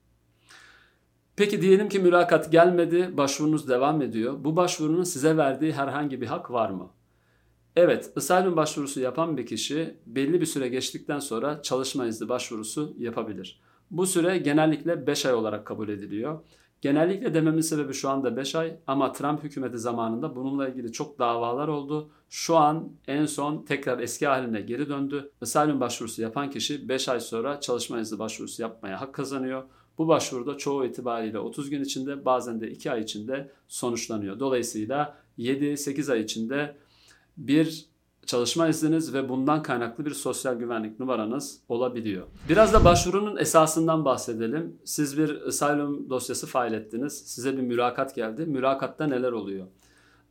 Peki 1.37 1.63
diyelim 1.63 1.89
ki 1.89 1.99
mülakat 1.99 2.53
gelmedi, 2.53 3.17
başvurunuz 3.17 3.69
devam 3.69 4.03
ediyor. 4.03 4.45
Bu 4.45 4.57
başvurunun 4.57 5.05
size 5.05 5.37
verdiği 5.37 5.73
herhangi 5.73 6.21
bir 6.21 6.27
hak 6.27 6.51
var 6.51 6.71
mı? 6.71 6.91
Evet, 7.77 8.13
asylum 8.17 8.57
başvurusu 8.57 9.01
yapan 9.01 9.37
bir 9.37 9.47
kişi 9.47 9.97
belli 10.07 10.41
bir 10.41 10.47
süre 10.47 10.69
geçtikten 10.69 11.19
sonra 11.19 11.63
çalışma 11.63 12.07
izni 12.07 12.29
başvurusu 12.29 12.95
yapabilir. 12.99 13.61
Bu 13.91 14.07
süre 14.07 14.39
genellikle 14.39 15.07
5 15.07 15.27
ay 15.27 15.35
olarak 15.35 15.67
kabul 15.67 15.89
ediliyor. 15.89 16.41
Genellikle 16.85 17.35
dememin 17.35 17.61
sebebi 17.61 17.95
şu 17.95 18.09
anda 18.09 18.37
5 18.37 18.55
ay 18.55 18.77
ama 18.87 19.13
Trump 19.13 19.45
hükümeti 19.45 19.79
zamanında 19.79 20.37
bununla 20.37 20.69
ilgili 20.69 20.93
çok 20.93 21.19
davalar 21.19 21.69
oldu. 21.69 22.11
Şu 22.29 22.57
an 22.57 22.93
en 23.09 23.27
son 23.27 23.65
tekrar 23.65 23.99
eski 23.99 24.27
haline 24.27 24.61
geri 24.61 24.89
döndü. 24.89 25.31
Asylum 25.41 25.81
başvurusu 25.81 26.23
yapan 26.23 26.51
kişi 26.51 26.89
5 26.89 27.09
ay 27.09 27.21
sonra 27.21 27.61
çalışma 27.61 28.01
izni 28.01 28.19
başvurusu 28.19 28.63
yapmaya 28.63 29.01
hak 29.01 29.15
kazanıyor. 29.15 29.63
Bu 29.99 30.09
başvuruda 30.09 30.57
çoğu 30.57 30.85
itibariyle 30.85 31.39
30 31.39 31.71
gün 31.71 31.85
içinde 31.85 32.25
bazen 32.25 32.61
de 32.61 32.71
2 32.71 32.91
ay 32.91 33.01
içinde 33.01 33.51
sonuçlanıyor. 33.69 34.41
Dolayısıyla 34.41 35.19
7-8 35.39 36.13
ay 36.13 36.21
içinde 36.21 36.77
bir 37.37 37.87
çalışma 38.27 38.69
izniniz 38.69 39.15
ve 39.15 39.29
bundan 39.29 39.63
kaynaklı 39.63 40.05
bir 40.05 40.11
sosyal 40.11 40.55
güvenlik 40.55 41.01
numaranız 41.01 41.61
olabiliyor. 41.69 42.27
Biraz 42.49 42.73
da 42.73 42.85
başvurunun 42.85 43.37
esasından 43.37 44.05
bahsedelim. 44.05 44.77
Siz 44.85 45.19
bir 45.19 45.43
asylum 45.47 46.11
dosyası 46.11 46.47
fail 46.47 46.73
ettiniz. 46.73 47.23
Size 47.27 47.57
bir 47.57 47.63
mülakat 47.63 48.15
geldi. 48.15 48.47
Mülakatta 48.47 49.07
neler 49.07 49.33
oluyor? 49.33 49.67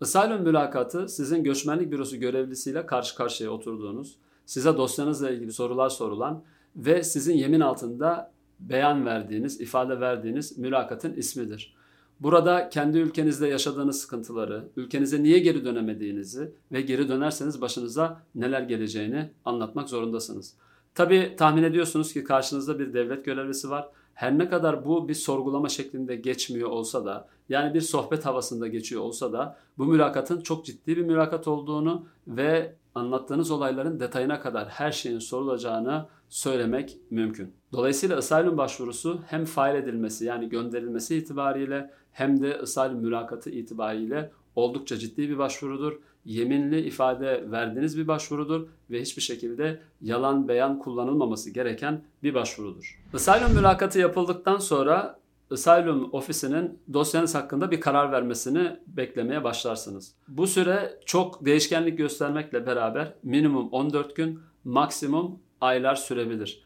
Asylum 0.02 0.42
mülakatı 0.42 1.08
sizin 1.10 1.44
göçmenlik 1.44 1.92
bürosu 1.92 2.18
görevlisiyle 2.18 2.86
karşı 2.86 3.16
karşıya 3.16 3.50
oturduğunuz, 3.50 4.16
size 4.46 4.78
dosyanızla 4.78 5.30
ilgili 5.30 5.54
sorular 5.54 5.90
sorulan 5.90 6.44
ve 6.76 7.04
sizin 7.04 7.34
yemin 7.34 7.60
altında 7.60 8.32
beyan 8.60 9.06
verdiğiniz, 9.06 9.62
ifade 9.62 10.00
verdiğiniz 10.00 10.58
mülakatın 10.58 11.14
ismidir. 11.14 11.76
Burada 12.20 12.70
kendi 12.70 12.98
ülkenizde 12.98 13.48
yaşadığınız 13.48 14.02
sıkıntıları, 14.02 14.70
ülkenize 14.76 15.24
niye 15.24 15.40
geri 15.40 15.66
dönemediğinizi 15.66 16.52
ve 16.72 16.82
geri 16.82 17.10
dönerseniz 17.10 17.62
başınıza 17.62 18.22
neler 18.36 18.62
geleceğini 18.62 19.30
anlatmak 19.46 19.90
zorundasınız. 19.90 20.54
Tabi 20.96 21.36
tahmin 21.38 21.64
ediyorsunuz 21.64 22.14
ki 22.14 22.24
karşınızda 22.24 22.80
bir 22.80 22.94
devlet 22.94 23.26
görevlisi 23.26 23.70
var. 23.70 23.90
Her 24.14 24.38
ne 24.38 24.50
kadar 24.50 24.86
bu 24.86 25.10
bir 25.10 25.14
sorgulama 25.14 25.70
şeklinde 25.70 26.16
geçmiyor 26.16 26.70
olsa 26.70 27.06
da 27.06 27.28
yani 27.50 27.74
bir 27.74 27.82
sohbet 27.82 28.26
havasında 28.26 28.68
geçiyor 28.68 29.02
olsa 29.02 29.34
da 29.34 29.58
bu 29.78 29.86
mülakatın 29.86 30.42
çok 30.42 30.66
ciddi 30.66 30.98
bir 30.98 31.02
mülakat 31.02 31.48
olduğunu 31.48 32.06
ve 32.28 32.76
anlattığınız 32.96 33.52
olayların 33.52 34.00
detayına 34.00 34.40
kadar 34.40 34.68
her 34.68 34.92
şeyin 34.92 35.20
sorulacağını 35.20 36.06
söylemek 36.30 36.98
mümkün. 37.10 37.54
Dolayısıyla 37.72 38.18
asylum 38.18 38.58
başvurusu 38.58 39.22
hem 39.28 39.46
fail 39.46 39.76
edilmesi 39.76 40.26
yani 40.26 40.50
gönderilmesi 40.50 41.16
itibariyle 41.16 41.94
hem 42.12 42.42
de 42.42 42.58
asylum 42.58 42.98
mülakatı 42.98 43.50
itibariyle 43.50 44.32
oldukça 44.56 44.98
ciddi 44.98 45.30
bir 45.30 45.38
başvurudur. 45.38 46.00
Yeminli 46.26 46.82
ifade 46.82 47.52
verdiğiniz 47.52 47.98
bir 47.98 48.08
başvurudur 48.08 48.68
ve 48.90 49.02
hiçbir 49.02 49.22
şekilde 49.22 49.80
yalan 50.02 50.48
beyan 50.48 50.80
kullanılmaması 50.80 51.50
gereken 51.50 52.04
bir 52.24 52.34
başvurudur. 52.34 53.02
Asylum 53.14 53.54
mülakatı 53.54 54.00
yapıldıktan 54.00 54.58
sonra 54.58 55.20
Asylum 55.54 56.10
ofisinin 56.12 56.80
dosyanız 56.94 57.36
hakkında 57.36 57.72
bir 57.72 57.82
karar 57.82 58.12
vermesini 58.12 58.80
beklemeye 58.88 59.44
başlarsınız. 59.44 60.16
Bu 60.28 60.48
süre 60.48 61.00
çok 61.06 61.46
değişkenlik 61.46 61.98
göstermekle 61.98 62.66
beraber 62.66 63.14
minimum 63.24 63.70
14 63.70 64.16
gün, 64.16 64.40
maksimum 64.64 65.40
aylar 65.62 65.96
sürebilir. 65.96 66.64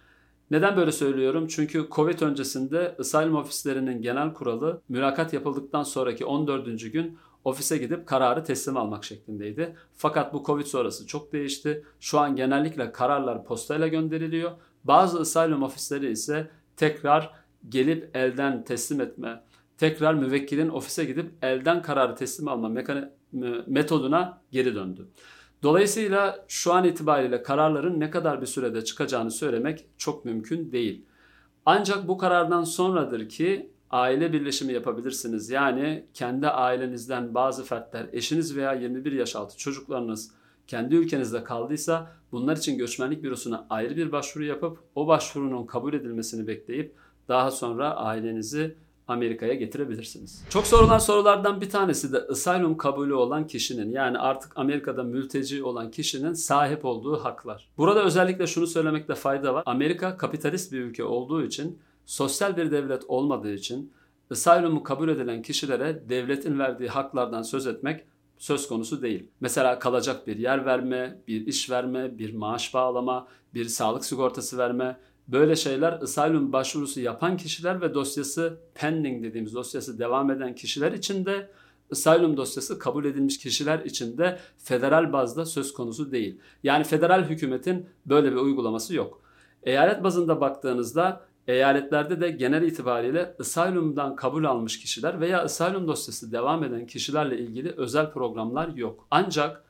Neden 0.52 0.78
böyle 0.78 0.92
söylüyorum? 0.92 1.48
Çünkü 1.48 1.88
Covid 1.92 2.20
öncesinde 2.20 2.96
asylum 3.00 3.36
ofislerinin 3.36 4.02
genel 4.02 4.34
kuralı 4.34 4.82
mülakat 4.90 5.34
yapıldıktan 5.34 5.84
sonraki 5.84 6.26
14. 6.26 6.92
gün 6.94 7.18
ofise 7.44 7.78
gidip 7.78 8.08
kararı 8.08 8.44
teslim 8.44 8.78
almak 8.78 9.04
şeklindeydi. 9.04 9.76
Fakat 9.94 10.34
bu 10.34 10.44
Covid 10.44 10.66
sonrası 10.66 11.08
çok 11.08 11.34
değişti. 11.34 11.86
Şu 12.00 12.20
an 12.20 12.36
genellikle 12.36 12.92
kararlar 12.92 13.46
postayla 13.46 13.88
gönderiliyor. 13.88 14.52
Bazı 14.84 15.20
asylum 15.20 15.64
ofisleri 15.64 16.12
ise 16.12 16.50
tekrar 16.78 17.47
gelip 17.70 18.16
elden 18.16 18.64
teslim 18.64 19.02
etme, 19.02 19.44
tekrar 19.78 20.14
müvekkilin 20.14 20.70
ofise 20.70 21.06
gidip 21.06 21.32
elden 21.42 21.82
kararı 21.82 22.16
teslim 22.16 22.48
alma 22.48 22.84
metoduna 23.68 24.42
geri 24.52 24.76
döndü. 24.76 25.08
Dolayısıyla 25.64 26.46
şu 26.48 26.74
an 26.74 26.84
itibariyle 26.84 27.44
kararların 27.44 28.00
ne 28.00 28.10
kadar 28.10 28.42
bir 28.42 28.46
sürede 28.46 28.84
çıkacağını 28.84 29.32
söylemek 29.32 29.86
çok 29.98 30.26
mümkün 30.26 30.72
değil. 30.72 31.06
Ancak 31.66 32.08
bu 32.08 32.18
karardan 32.18 32.64
sonradır 32.64 33.30
ki 33.30 33.72
aile 33.90 34.34
birleşimi 34.34 34.74
yapabilirsiniz. 34.74 35.50
Yani 35.50 36.06
kendi 36.14 36.48
ailenizden 36.48 37.34
bazı 37.34 37.64
fertler, 37.64 38.10
eşiniz 38.14 38.58
veya 38.58 38.74
21 38.74 39.12
yaş 39.12 39.36
altı 39.36 39.58
çocuklarınız 39.58 40.32
kendi 40.68 40.96
ülkenizde 40.96 41.44
kaldıysa 41.44 42.12
bunlar 42.32 42.58
için 42.58 42.78
göçmenlik 42.78 43.24
bürosuna 43.24 43.68
ayrı 43.70 43.96
bir 43.98 44.12
başvuru 44.12 44.44
yapıp 44.44 44.80
o 44.96 45.08
başvurunun 45.08 45.66
kabul 45.66 45.94
edilmesini 45.94 46.48
bekleyip 46.48 46.96
daha 47.28 47.52
sonra 47.52 47.96
ailenizi 47.96 48.76
Amerika'ya 49.08 49.54
getirebilirsiniz. 49.54 50.44
Çok 50.50 50.68
sorulan 50.68 50.98
sorulardan 50.98 51.62
bir 51.62 51.70
tanesi 51.70 52.14
de 52.14 52.20
asylum 52.20 52.78
kabulü 52.78 53.14
olan 53.14 53.48
kişinin 53.48 53.92
yani 53.92 54.18
artık 54.18 54.52
Amerika'da 54.56 55.04
mülteci 55.04 55.64
olan 55.64 55.92
kişinin 55.92 56.34
sahip 56.34 56.86
olduğu 56.86 57.24
haklar. 57.24 57.70
Burada 57.78 58.04
özellikle 58.04 58.48
şunu 58.48 58.68
söylemekte 58.68 59.16
fayda 59.16 59.54
var. 59.54 59.64
Amerika 59.66 60.18
kapitalist 60.18 60.72
bir 60.72 60.80
ülke 60.80 61.04
olduğu 61.04 61.44
için, 61.44 61.80
sosyal 62.06 62.58
bir 62.58 62.72
devlet 62.72 63.04
olmadığı 63.08 63.54
için 63.54 63.94
asylum'u 64.32 64.84
kabul 64.84 65.10
edilen 65.10 65.42
kişilere 65.42 66.10
devletin 66.10 66.60
verdiği 66.60 66.90
haklardan 66.90 67.42
söz 67.42 67.68
etmek 67.68 68.04
söz 68.38 68.68
konusu 68.68 69.02
değil. 69.02 69.30
Mesela 69.40 69.80
kalacak 69.80 70.28
bir 70.28 70.38
yer 70.38 70.66
verme, 70.66 71.22
bir 71.28 71.48
iş 71.48 71.70
verme, 71.70 72.18
bir 72.18 72.34
maaş 72.34 72.74
bağlama, 72.74 73.28
bir 73.54 73.66
sağlık 73.66 74.06
sigortası 74.06 74.58
verme, 74.58 75.00
Böyle 75.28 75.56
şeyler 75.56 75.94
asylum 75.94 76.54
başvurusu 76.54 77.02
yapan 77.02 77.38
kişiler 77.38 77.82
ve 77.82 77.94
dosyası 77.94 78.60
pending 78.76 79.24
dediğimiz 79.24 79.54
dosyası 79.54 80.00
devam 80.00 80.32
eden 80.32 80.56
kişiler 80.56 80.92
için 80.92 81.26
de 81.26 81.50
asylum 81.92 82.38
dosyası 82.38 82.80
kabul 82.80 83.06
edilmiş 83.06 83.38
kişiler 83.38 83.80
için 83.80 84.18
de 84.18 84.40
federal 84.58 85.14
bazda 85.14 85.46
söz 85.46 85.74
konusu 85.74 86.12
değil. 86.12 86.40
Yani 86.64 86.84
federal 86.84 87.24
hükümetin 87.24 87.86
böyle 88.06 88.32
bir 88.32 88.38
uygulaması 88.38 88.96
yok. 88.96 89.22
Eyalet 89.64 90.04
bazında 90.04 90.42
baktığınızda 90.42 91.28
eyaletlerde 91.48 92.22
de 92.22 92.32
genel 92.32 92.62
itibariyle 92.62 93.36
asylumdan 93.40 94.16
kabul 94.16 94.44
almış 94.44 94.80
kişiler 94.80 95.22
veya 95.22 95.42
asylum 95.42 95.88
dosyası 95.88 96.32
devam 96.32 96.64
eden 96.64 96.88
kişilerle 96.88 97.38
ilgili 97.40 97.74
özel 97.78 98.12
programlar 98.12 98.68
yok. 98.68 99.08
Ancak 99.12 99.64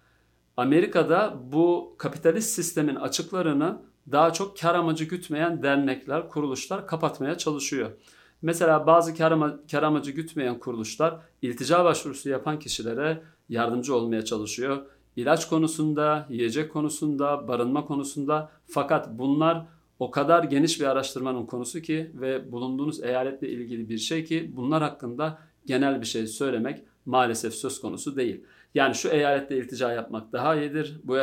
Amerika'da 0.57 1.39
bu 1.51 1.95
kapitalist 1.97 2.49
sistemin 2.49 2.95
açıklarını 2.95 3.81
daha 4.11 4.33
çok 4.33 4.59
kar 4.59 4.75
amacı 4.75 5.03
gütmeyen 5.03 5.63
dernekler, 5.63 6.29
kuruluşlar 6.29 6.87
kapatmaya 6.87 7.37
çalışıyor. 7.37 7.91
Mesela 8.41 8.87
bazı 8.87 9.15
kar, 9.15 9.31
ama, 9.31 9.59
kar 9.71 9.83
amacı 9.83 10.11
gütmeyen 10.11 10.59
kuruluşlar 10.59 11.19
iltica 11.41 11.85
başvurusu 11.85 12.29
yapan 12.29 12.59
kişilere 12.59 13.23
yardımcı 13.49 13.95
olmaya 13.95 14.25
çalışıyor. 14.25 14.85
İlaç 15.15 15.47
konusunda, 15.47 16.27
yiyecek 16.29 16.73
konusunda, 16.73 17.47
barınma 17.47 17.85
konusunda 17.85 18.51
fakat 18.67 19.09
bunlar 19.09 19.65
o 19.99 20.11
kadar 20.11 20.43
geniş 20.43 20.79
bir 20.79 20.85
araştırmanın 20.85 21.45
konusu 21.45 21.81
ki 21.81 22.11
ve 22.13 22.51
bulunduğunuz 22.51 23.03
eyaletle 23.03 23.49
ilgili 23.49 23.89
bir 23.89 23.97
şey 23.97 24.25
ki 24.25 24.51
bunlar 24.55 24.83
hakkında 24.83 25.39
genel 25.65 26.01
bir 26.01 26.05
şey 26.05 26.27
söylemek 26.27 26.83
maalesef 27.05 27.53
söz 27.53 27.81
konusu 27.81 28.15
değil. 28.15 28.43
Yani 28.75 28.95
şu 28.95 29.09
eyalette 29.09 29.57
iltica 29.57 29.91
yapmak 29.91 30.33
daha 30.33 30.55
iyidir, 30.55 30.99
bu, 31.03 31.17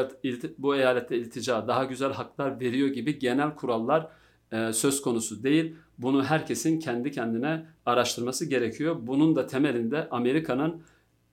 bu 0.58 0.76
eyalette 0.76 1.18
iltica 1.18 1.68
daha 1.68 1.84
güzel 1.84 2.12
haklar 2.12 2.60
veriyor 2.60 2.88
gibi 2.88 3.18
genel 3.18 3.54
kurallar 3.54 4.08
e, 4.52 4.72
söz 4.72 5.02
konusu 5.02 5.42
değil. 5.42 5.76
Bunu 5.98 6.24
herkesin 6.24 6.78
kendi 6.78 7.10
kendine 7.10 7.66
araştırması 7.86 8.44
gerekiyor. 8.46 8.96
Bunun 9.00 9.36
da 9.36 9.46
temelinde 9.46 10.08
Amerika'nın 10.10 10.82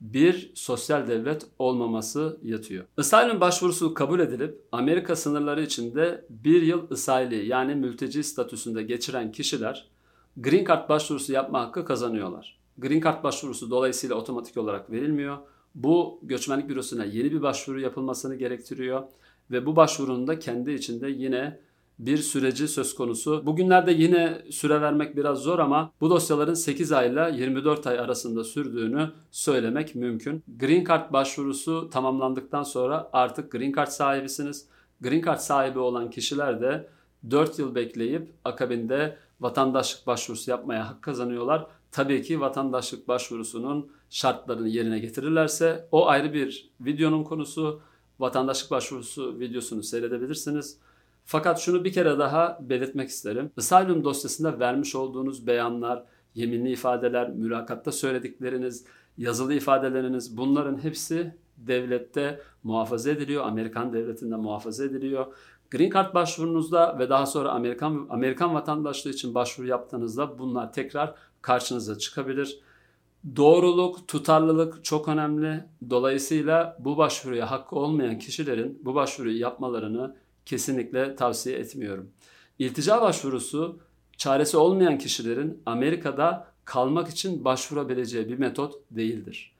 bir 0.00 0.52
sosyal 0.54 1.08
devlet 1.08 1.46
olmaması 1.58 2.38
yatıyor. 2.42 2.84
Asylum 2.96 3.40
başvurusu 3.40 3.94
kabul 3.94 4.20
edilip 4.20 4.60
Amerika 4.72 5.16
sınırları 5.16 5.62
içinde 5.62 6.24
bir 6.30 6.62
yıl 6.62 6.90
ısayli 6.90 7.46
yani 7.46 7.74
mülteci 7.74 8.24
statüsünde 8.24 8.82
geçiren 8.82 9.32
kişiler 9.32 9.88
Green 10.36 10.64
Card 10.64 10.88
başvurusu 10.88 11.32
yapma 11.32 11.60
hakkı 11.60 11.84
kazanıyorlar. 11.84 12.58
Green 12.78 13.00
Card 13.00 13.24
başvurusu 13.24 13.70
dolayısıyla 13.70 14.16
otomatik 14.16 14.56
olarak 14.56 14.90
verilmiyor. 14.90 15.38
Bu 15.74 16.20
göçmenlik 16.22 16.68
bürosuna 16.68 17.04
yeni 17.04 17.32
bir 17.32 17.42
başvuru 17.42 17.80
yapılmasını 17.80 18.34
gerektiriyor 18.34 19.02
ve 19.50 19.66
bu 19.66 19.76
başvurunun 19.76 20.26
da 20.26 20.38
kendi 20.38 20.72
içinde 20.72 21.08
yine 21.08 21.58
bir 21.98 22.18
süreci 22.18 22.68
söz 22.68 22.94
konusu. 22.94 23.46
Bugünlerde 23.46 23.92
yine 23.92 24.42
süre 24.50 24.80
vermek 24.80 25.16
biraz 25.16 25.38
zor 25.38 25.58
ama 25.58 25.92
bu 26.00 26.10
dosyaların 26.10 26.54
8 26.54 26.92
ay 26.92 27.12
ile 27.12 27.32
24 27.36 27.86
ay 27.86 27.98
arasında 27.98 28.44
sürdüğünü 28.44 29.10
söylemek 29.30 29.94
mümkün. 29.94 30.44
Green 30.58 30.84
Card 30.84 31.12
başvurusu 31.12 31.90
tamamlandıktan 31.90 32.62
sonra 32.62 33.10
artık 33.12 33.52
Green 33.52 33.72
Card 33.72 33.88
sahibisiniz. 33.88 34.66
Green 35.00 35.22
Card 35.22 35.38
sahibi 35.38 35.78
olan 35.78 36.10
kişiler 36.10 36.60
de 36.60 36.88
4 37.30 37.58
yıl 37.58 37.74
bekleyip 37.74 38.32
akabinde 38.44 39.16
vatandaşlık 39.40 40.06
başvurusu 40.06 40.50
yapmaya 40.50 40.90
hak 40.90 41.02
kazanıyorlar. 41.02 41.66
Tabii 41.90 42.22
ki 42.22 42.40
vatandaşlık 42.40 43.08
başvurusunun 43.08 43.92
şartlarını 44.12 44.68
yerine 44.68 44.98
getirirlerse 44.98 45.88
o 45.92 46.06
ayrı 46.06 46.34
bir 46.34 46.70
videonun 46.80 47.24
konusu. 47.24 47.80
Vatandaşlık 48.18 48.70
başvurusu 48.70 49.38
videosunu 49.38 49.82
seyredebilirsiniz. 49.82 50.78
Fakat 51.24 51.60
şunu 51.60 51.84
bir 51.84 51.92
kere 51.92 52.18
daha 52.18 52.58
belirtmek 52.60 53.08
isterim. 53.08 53.50
Asylum 53.58 54.04
dosyasında 54.04 54.58
vermiş 54.58 54.94
olduğunuz 54.94 55.46
beyanlar, 55.46 56.04
yeminli 56.34 56.72
ifadeler, 56.72 57.30
mülakatta 57.30 57.92
söyledikleriniz, 57.92 58.84
yazılı 59.18 59.54
ifadeleriniz 59.54 60.36
bunların 60.36 60.84
hepsi 60.84 61.34
devlette 61.56 62.40
muhafaza 62.62 63.10
ediliyor. 63.10 63.44
Amerikan 63.46 63.92
devletinde 63.92 64.36
muhafaza 64.36 64.84
ediliyor. 64.84 65.26
Green 65.70 65.90
Card 65.90 66.14
başvurunuzda 66.14 66.98
ve 66.98 67.10
daha 67.10 67.26
sonra 67.26 67.50
Amerikan 67.50 68.06
Amerikan 68.10 68.54
vatandaşlığı 68.54 69.10
için 69.10 69.34
başvuru 69.34 69.66
yaptığınızda 69.66 70.38
bunlar 70.38 70.72
tekrar 70.72 71.14
karşınıza 71.42 71.98
çıkabilir. 71.98 72.60
Doğruluk, 73.36 74.08
tutarlılık 74.08 74.84
çok 74.84 75.08
önemli. 75.08 75.64
Dolayısıyla 75.90 76.76
bu 76.80 76.96
başvuruya 76.96 77.50
hakkı 77.50 77.76
olmayan 77.76 78.18
kişilerin 78.18 78.78
bu 78.84 78.94
başvuruyu 78.94 79.40
yapmalarını 79.40 80.16
kesinlikle 80.46 81.16
tavsiye 81.16 81.58
etmiyorum. 81.58 82.10
İltica 82.58 83.02
başvurusu 83.02 83.78
çaresi 84.16 84.56
olmayan 84.56 84.98
kişilerin 84.98 85.62
Amerika'da 85.66 86.46
kalmak 86.64 87.08
için 87.08 87.44
başvurabileceği 87.44 88.28
bir 88.28 88.38
metot 88.38 88.74
değildir. 88.90 89.52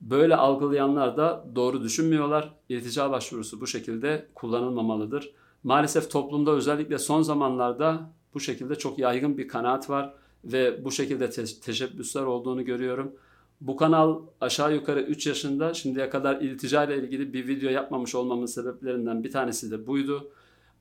Böyle 0.00 0.36
algılayanlar 0.36 1.16
da 1.16 1.44
doğru 1.54 1.82
düşünmüyorlar. 1.82 2.54
İltica 2.68 3.10
başvurusu 3.10 3.60
bu 3.60 3.66
şekilde 3.66 4.26
kullanılmamalıdır. 4.34 5.32
Maalesef 5.64 6.10
toplumda 6.10 6.50
özellikle 6.50 6.98
son 6.98 7.22
zamanlarda 7.22 8.10
bu 8.34 8.40
şekilde 8.40 8.74
çok 8.74 8.98
yaygın 8.98 9.38
bir 9.38 9.48
kanaat 9.48 9.90
var 9.90 10.14
ve 10.44 10.84
bu 10.84 10.90
şekilde 10.90 11.30
te- 11.30 11.60
teşebbüsler 11.60 12.22
olduğunu 12.22 12.64
görüyorum. 12.64 13.16
Bu 13.60 13.76
kanal 13.76 14.22
aşağı 14.40 14.74
yukarı 14.74 15.02
3 15.02 15.26
yaşında 15.26 15.74
şimdiye 15.74 16.10
kadar 16.10 16.40
iltica 16.40 16.84
ile 16.84 16.98
ilgili 16.98 17.32
bir 17.32 17.48
video 17.48 17.70
yapmamış 17.70 18.14
olmamın 18.14 18.46
sebeplerinden 18.46 19.24
bir 19.24 19.30
tanesi 19.30 19.70
de 19.70 19.86
buydu. 19.86 20.32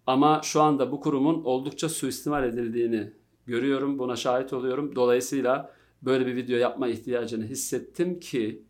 Ama 0.07 0.41
şu 0.43 0.61
anda 0.61 0.91
bu 0.91 0.99
kurumun 0.99 1.43
oldukça 1.43 1.89
suistimal 1.89 2.43
edildiğini 2.43 3.13
görüyorum, 3.45 3.99
buna 3.99 4.15
şahit 4.15 4.53
oluyorum. 4.53 4.95
Dolayısıyla 4.95 5.73
böyle 6.01 6.25
bir 6.25 6.35
video 6.35 6.57
yapma 6.57 6.87
ihtiyacını 6.87 7.45
hissettim 7.45 8.19
ki 8.19 8.63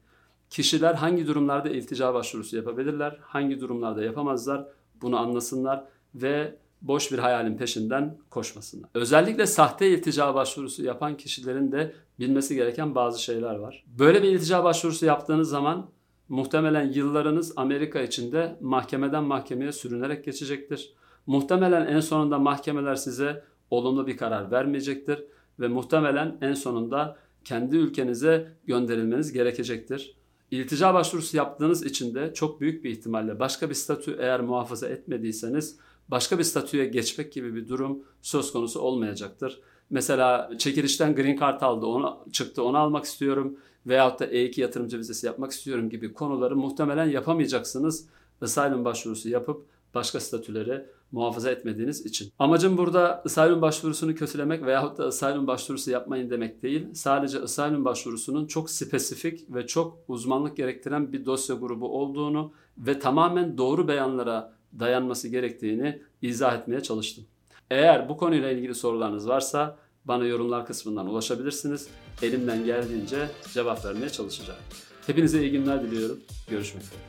kişiler 0.49 0.93
hangi 0.93 1.27
durumlarda 1.27 1.69
iltica 1.69 2.13
başvurusu 2.13 2.55
yapabilirler, 2.55 3.17
hangi 3.21 3.61
durumlarda 3.61 4.03
yapamazlar 4.03 4.67
bunu 5.01 5.17
anlasınlar 5.17 5.85
ve 6.15 6.57
boş 6.81 7.11
bir 7.11 7.19
hayalin 7.19 7.57
peşinden 7.57 8.17
koşmasınlar. 8.29 8.89
Özellikle 8.93 9.45
sahte 9.45 9.89
iltica 9.89 10.35
başvurusu 10.35 10.83
yapan 10.83 11.17
kişilerin 11.17 11.71
de 11.71 11.93
bilmesi 12.19 12.55
gereken 12.55 12.95
bazı 12.95 13.23
şeyler 13.23 13.55
var. 13.55 13.83
Böyle 13.99 14.23
bir 14.23 14.27
iltica 14.27 14.63
başvurusu 14.63 15.05
yaptığınız 15.05 15.49
zaman 15.49 15.89
muhtemelen 16.29 16.91
yıllarınız 16.91 17.53
Amerika 17.55 18.01
içinde 18.01 18.57
mahkemeden 18.61 19.23
mahkemeye 19.23 19.71
sürünerek 19.71 20.25
geçecektir. 20.25 20.93
Muhtemelen 21.25 21.87
en 21.87 21.99
sonunda 21.99 22.39
mahkemeler 22.39 22.95
size 22.95 23.43
olumlu 23.69 24.07
bir 24.07 24.17
karar 24.17 24.51
vermeyecektir 24.51 25.23
ve 25.59 25.67
muhtemelen 25.67 26.37
en 26.41 26.53
sonunda 26.53 27.17
kendi 27.43 27.77
ülkenize 27.77 28.51
gönderilmeniz 28.65 29.33
gerekecektir. 29.33 30.15
İltica 30.51 30.93
başvurusu 30.93 31.37
yaptığınız 31.37 31.85
için 31.85 32.15
de 32.15 32.33
çok 32.33 32.61
büyük 32.61 32.83
bir 32.83 32.89
ihtimalle 32.89 33.39
başka 33.39 33.69
bir 33.69 33.75
statü 33.75 34.15
eğer 34.19 34.41
muhafaza 34.41 34.87
etmediyseniz 34.87 35.79
başka 36.11 36.39
bir 36.39 36.43
statüye 36.43 36.85
geçmek 36.85 37.33
gibi 37.33 37.55
bir 37.55 37.67
durum 37.69 38.03
söz 38.21 38.51
konusu 38.51 38.79
olmayacaktır. 38.79 39.59
Mesela 39.89 40.51
çekilişten 40.57 41.15
green 41.15 41.37
card 41.39 41.61
aldı, 41.61 41.85
onu 41.85 42.17
çıktı, 42.31 42.63
onu 42.63 42.77
almak 42.77 43.05
istiyorum 43.05 43.57
veyahut 43.87 44.19
da 44.19 44.25
E2 44.25 44.61
yatırımcı 44.61 44.99
vizesi 44.99 45.25
yapmak 45.25 45.51
istiyorum 45.51 45.89
gibi 45.89 46.13
konuları 46.13 46.55
muhtemelen 46.55 47.05
yapamayacaksınız. 47.05 48.05
Asylum 48.41 48.85
başvurusu 48.85 49.29
yapıp 49.29 49.65
başka 49.93 50.19
statüleri 50.19 50.85
muhafaza 51.11 51.51
etmediğiniz 51.51 52.05
için. 52.05 52.31
Amacım 52.39 52.77
burada 52.77 53.21
asylum 53.25 53.61
başvurusunu 53.61 54.15
kötülemek 54.15 54.65
veyahut 54.65 54.97
da 54.97 55.05
asylum 55.05 55.47
başvurusu 55.47 55.91
yapmayın 55.91 56.29
demek 56.29 56.63
değil. 56.63 56.87
Sadece 56.93 57.39
asylum 57.39 57.85
başvurusunun 57.85 58.47
çok 58.47 58.69
spesifik 58.69 59.55
ve 59.55 59.67
çok 59.67 59.97
uzmanlık 60.07 60.57
gerektiren 60.57 61.13
bir 61.13 61.25
dosya 61.25 61.55
grubu 61.55 61.99
olduğunu 61.99 62.51
ve 62.77 62.99
tamamen 62.99 63.57
doğru 63.57 63.87
beyanlara 63.87 64.53
dayanması 64.79 65.27
gerektiğini 65.27 66.01
izah 66.21 66.57
etmeye 66.57 66.83
çalıştım. 66.83 67.25
Eğer 67.71 68.09
bu 68.09 68.17
konuyla 68.17 68.51
ilgili 68.51 68.75
sorularınız 68.75 69.27
varsa 69.27 69.77
bana 70.05 70.25
yorumlar 70.25 70.65
kısmından 70.65 71.07
ulaşabilirsiniz. 71.07 71.87
Elimden 72.21 72.65
geldiğince 72.65 73.27
cevap 73.53 73.85
vermeye 73.85 74.09
çalışacağım. 74.09 74.59
Hepinize 75.07 75.41
iyi 75.41 75.51
günler 75.51 75.83
diliyorum. 75.83 76.19
Görüşmek 76.49 76.83
üzere. 76.83 76.99